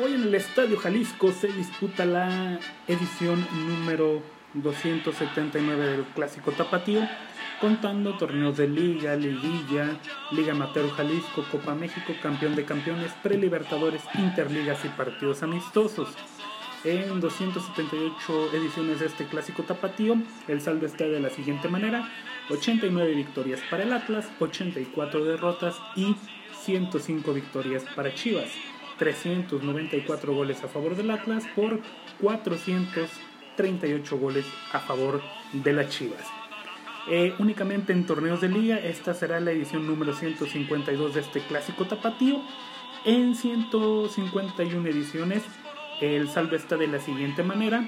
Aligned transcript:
Hoy 0.00 0.12
en 0.12 0.24
el 0.24 0.34
Estadio 0.34 0.76
Jalisco 0.76 1.30
se 1.30 1.46
disputa 1.46 2.04
la 2.04 2.58
edición 2.88 3.46
número 3.68 4.24
279 4.54 5.86
del 5.86 6.02
Clásico 6.06 6.50
Tapatío, 6.50 7.08
contando 7.60 8.18
torneos 8.18 8.56
de 8.56 8.66
Liga, 8.66 9.14
Liguilla, 9.14 9.96
Liga 10.32 10.50
Amateur 10.50 10.90
Jalisco, 10.90 11.44
Copa 11.48 11.76
México, 11.76 12.12
Campeón 12.20 12.56
de 12.56 12.64
Campeones, 12.64 13.12
Prelibertadores, 13.22 14.02
Interligas 14.14 14.84
y 14.84 14.88
partidos 14.88 15.44
amistosos. 15.44 16.08
En 16.82 17.20
278 17.20 18.50
ediciones 18.52 18.98
de 18.98 19.06
este 19.06 19.26
Clásico 19.26 19.62
Tapatío, 19.62 20.16
el 20.48 20.60
saldo 20.60 20.86
está 20.86 21.04
de 21.04 21.20
la 21.20 21.30
siguiente 21.30 21.68
manera: 21.68 22.10
89 22.50 23.14
victorias 23.14 23.60
para 23.70 23.84
el 23.84 23.92
Atlas, 23.92 24.28
84 24.40 25.24
derrotas 25.24 25.76
y 25.94 26.16
105 26.64 27.32
victorias 27.32 27.84
para 27.94 28.12
Chivas. 28.12 28.50
394 28.98 30.34
goles 30.34 30.62
a 30.64 30.68
favor 30.68 30.96
del 30.96 31.10
Atlas 31.10 31.44
por 31.54 31.80
438 32.20 34.18
goles 34.18 34.46
a 34.72 34.80
favor 34.80 35.22
de 35.52 35.72
las 35.72 35.88
Chivas. 35.90 36.24
Eh, 37.08 37.34
únicamente 37.38 37.92
en 37.92 38.06
torneos 38.06 38.40
de 38.40 38.48
liga, 38.48 38.78
esta 38.78 39.12
será 39.12 39.38
la 39.40 39.50
edición 39.50 39.86
número 39.86 40.14
152 40.14 41.14
de 41.14 41.20
este 41.20 41.40
clásico 41.40 41.84
tapatío. 41.84 42.40
En 43.04 43.34
151 43.34 44.88
ediciones, 44.88 45.42
el 46.00 46.28
saldo 46.30 46.56
está 46.56 46.76
de 46.76 46.86
la 46.88 47.00
siguiente 47.00 47.42
manera: 47.42 47.86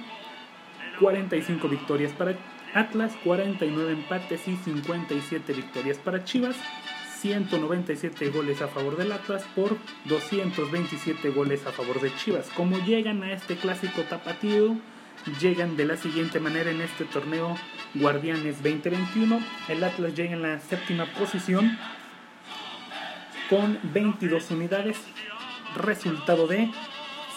45 1.00 1.68
victorias 1.68 2.12
para 2.12 2.36
Atlas, 2.74 3.16
49 3.24 3.92
empates 3.92 4.46
y 4.48 4.56
57 4.56 5.52
victorias 5.54 5.96
para 5.98 6.24
Chivas. 6.24 6.56
197 7.20 8.28
goles 8.30 8.60
a 8.60 8.68
favor 8.68 8.96
del 8.96 9.12
Atlas 9.12 9.44
por 9.54 9.76
227 10.04 11.30
goles 11.30 11.66
a 11.66 11.72
favor 11.72 12.00
de 12.00 12.14
Chivas. 12.16 12.48
Como 12.50 12.78
llegan 12.78 13.22
a 13.22 13.32
este 13.32 13.56
clásico 13.56 14.02
tapatío, 14.02 14.76
llegan 15.40 15.76
de 15.76 15.86
la 15.86 15.96
siguiente 15.96 16.40
manera 16.40 16.70
en 16.70 16.80
este 16.80 17.04
torneo 17.04 17.56
Guardianes 17.94 18.62
2021. 18.62 19.40
El 19.68 19.84
Atlas 19.84 20.14
llega 20.14 20.32
en 20.34 20.42
la 20.42 20.60
séptima 20.60 21.06
posición 21.06 21.78
con 23.48 23.78
22 23.94 24.50
unidades, 24.50 24.98
resultado 25.74 26.46
de 26.46 26.70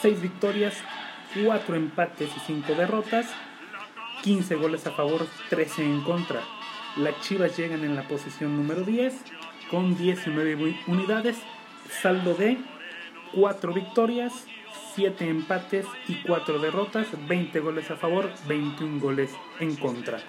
6 0.02 0.22
victorias, 0.22 0.76
4 1.42 1.76
empates 1.76 2.30
y 2.36 2.40
5 2.40 2.74
derrotas, 2.74 3.28
15 4.24 4.56
goles 4.56 4.86
a 4.88 4.92
favor, 4.92 5.26
13 5.50 5.84
en 5.84 6.02
contra. 6.02 6.42
Las 6.98 7.22
Chivas 7.22 7.56
llegan 7.56 7.84
en 7.86 7.96
la 7.96 8.08
posición 8.08 8.58
número 8.58 8.82
10 8.82 9.14
con 9.70 9.98
19 9.98 10.76
unidades, 10.88 11.38
saldo 12.02 12.34
de 12.34 12.58
4 13.34 13.74
victorias, 13.74 14.46
7 14.96 15.30
empates 15.30 15.86
y 16.08 16.16
4 16.16 16.60
derrotas, 16.60 17.08
20 17.28 17.60
goles 17.60 17.90
a 17.92 17.96
favor, 17.96 18.30
21 18.48 19.00
goles 19.00 19.32
en 19.60 19.76
contra. 19.76 20.20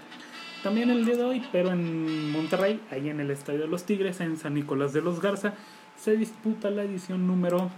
También 0.62 0.90
el 0.90 1.06
día 1.06 1.16
de 1.16 1.24
hoy, 1.24 1.42
pero 1.50 1.70
en 1.70 2.30
Monterrey, 2.32 2.80
ahí 2.90 3.08
en 3.08 3.20
el 3.20 3.30
Estadio 3.30 3.60
de 3.60 3.68
los 3.68 3.84
Tigres, 3.84 4.20
en 4.20 4.36
San 4.36 4.54
Nicolás 4.54 4.92
de 4.92 5.00
los 5.00 5.20
Garza, 5.20 5.54
se 5.96 6.16
disputa 6.16 6.70
la 6.70 6.82
edición 6.82 7.26
número 7.26 7.70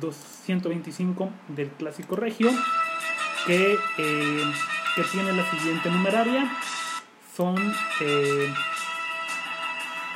225 0.00 1.24
eh, 1.24 1.28
del 1.48 1.68
Clásico 1.70 2.16
Regio, 2.16 2.50
que, 3.46 3.74
eh, 3.98 4.52
que 4.96 5.02
tiene 5.12 5.32
la 5.32 5.50
siguiente 5.50 5.90
numeraria. 5.90 6.50
Son 7.36 7.56
eh, 8.00 8.48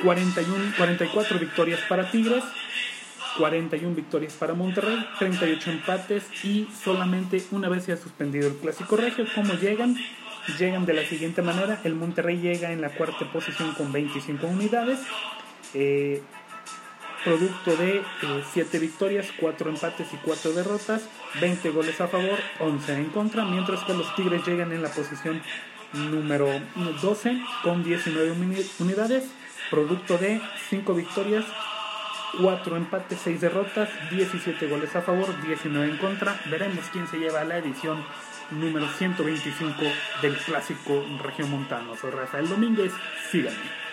41, 0.03 0.73
44 0.77 1.39
victorias 1.39 1.79
para 1.89 2.09
Tigres, 2.09 2.43
41 3.37 3.95
victorias 3.95 4.33
para 4.33 4.53
Monterrey, 4.53 5.05
38 5.19 5.71
empates 5.71 6.23
y 6.43 6.67
solamente 6.83 7.43
una 7.51 7.69
vez 7.69 7.85
se 7.85 7.93
ha 7.93 7.97
suspendido 7.97 8.47
el 8.47 8.55
Clásico 8.55 8.95
Regio. 8.95 9.25
¿Cómo 9.35 9.53
llegan? 9.53 9.95
Llegan 10.57 10.85
de 10.85 10.93
la 10.93 11.03
siguiente 11.03 11.41
manera. 11.41 11.79
El 11.83 11.95
Monterrey 11.95 12.37
llega 12.37 12.71
en 12.71 12.81
la 12.81 12.89
cuarta 12.89 13.31
posición 13.31 13.73
con 13.73 13.91
25 13.91 14.47
unidades. 14.47 14.99
Eh, 15.73 16.21
producto 17.23 17.75
de 17.75 18.01
7 18.53 18.77
eh, 18.77 18.79
victorias, 18.79 19.27
4 19.39 19.69
empates 19.69 20.07
y 20.13 20.17
4 20.17 20.53
derrotas, 20.53 21.07
20 21.41 21.69
goles 21.71 21.99
a 22.01 22.07
favor, 22.07 22.39
11 22.59 22.93
en 22.93 23.05
contra, 23.05 23.43
mientras 23.45 23.83
que 23.83 23.93
los 23.93 24.15
Tigres 24.15 24.45
llegan 24.47 24.71
en 24.71 24.81
la 24.81 24.89
posición 24.89 25.41
número 25.93 26.47
12 27.01 27.41
con 27.63 27.83
19 27.83 28.31
unidades, 28.79 29.25
producto 29.69 30.17
de 30.17 30.41
5 30.69 30.93
victorias, 30.93 31.45
4 32.41 32.77
empates, 32.77 33.19
6 33.19 33.41
derrotas, 33.41 33.89
17 34.11 34.67
goles 34.67 34.95
a 34.95 35.01
favor, 35.01 35.27
19 35.41 35.91
en 35.91 35.97
contra. 35.97 36.39
Veremos 36.49 36.85
quién 36.91 37.07
se 37.07 37.17
lleva 37.17 37.43
la 37.43 37.57
edición 37.57 38.03
número 38.51 38.87
125 38.87 39.75
del 40.21 40.37
clásico 40.37 41.03
regiomontano. 41.23 41.95
Soy 41.95 42.11
Rafael 42.11 42.47
Domínguez, 42.47 42.93
síganme. 43.31 43.88